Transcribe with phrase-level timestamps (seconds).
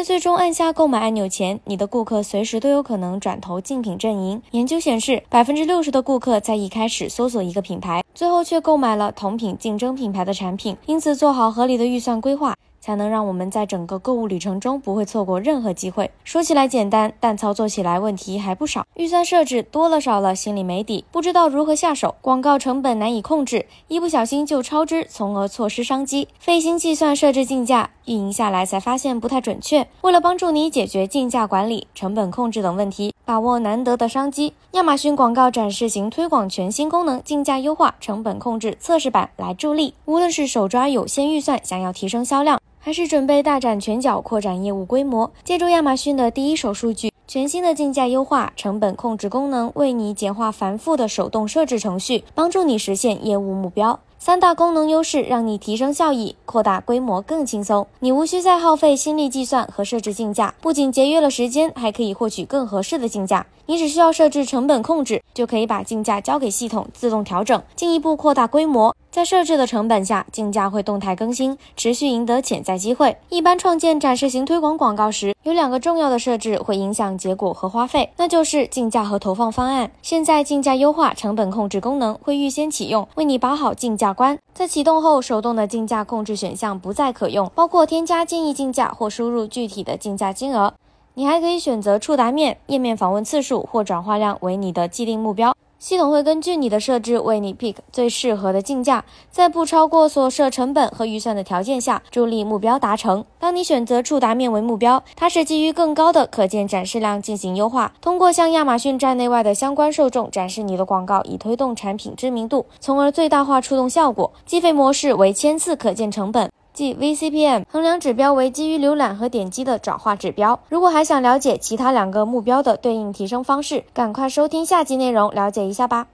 [0.00, 4.40] 在最终按下购买按钮前，你的顾客随时都有可能转投竞品阵营。
[4.52, 10.74] 研究显示，百分之六十的顾客在一开始搜索一个品牌，最后却购买了同品竞争品牌的产品。
[10.86, 12.56] 因此，做好合理的预算规划。
[12.80, 16.10] 才能让我们在整个购物旅程中不会错过任何机会。
[16.24, 18.86] 说起来简单，但操作起来问题还不少。
[18.94, 22.14] 预算设置多了少了，心里没底，不知道如何下手。
[22.20, 26.28] 广告成本难以控制，一不小心就超支，从而错失商机。
[26.38, 29.86] 费心计算设置竞价，运营下来才发现不太准确。
[30.02, 39.94] 为了帮助你解决竞价管理、成本控制等问题，把握难得的商机，亚马逊广告展示型推广全新功能——竞价优化、成本控制测试版来助力。
[40.04, 42.59] 无论是手抓有限预算，想要提升销量。
[42.90, 45.30] 还是准备大展拳脚，扩展业务规模。
[45.44, 54.00] 借助亚马逊的第一手数据，全新的竞价优化、成本控制功能，为你简化繁复的手动设置程序，帮助你实现业务目标。
[54.18, 57.86] 三大功能优势让你提升效益、扩大规模更轻松。
[58.00, 63.46] 你无需再耗费心力计算和设置竞价，不仅节约了时间，还可以获取更合适的竞价。
[63.66, 68.96] 你只需要设置成本控制，就可以把竞价交给系统自动调整，进一步扩大规模。
[69.10, 73.16] 在设置的成本下，竞价会动态更新，持续赢得潜在机会。
[73.28, 79.90] 一般创建展示型推广广告时，有两个重要的设置会影响结果和花费，那就是竞价和投放方案。
[80.00, 84.38] 现在竞价优化、成本控制功能会预先启用，为你把好竞价关。
[84.54, 90.72] 在启动后，手动的竞价控制选项不再可用，包括添加建议竞价或输入具体的竞价金额。
[91.14, 95.52] 你还可以选择触达面、页面访问次数或转化量为你的既定目标。
[95.80, 103.24] 系统会根据你的设置为你 pick 最适合的竞价，在不超过所设成本和预算的条件下，助力目标达成。
[103.38, 114.30] 当你选择触达面为目标，它是基于更高的可见展示量进行优化，通过向亚马逊站内外的相关受众展示你的广告，以推动产品知名度，从而最大化触动效果。
[114.44, 116.50] 计费模式为千次可见成本。
[116.80, 120.58] 即 VCPM 衡量指标为基于浏览和点击的转化指标。
[120.70, 126.06] 如果还想了解其他两个目标的对应提升方式，赶快收听下集内容了解一下吧。